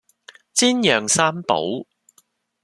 [0.55, 1.85] 煎釀三寶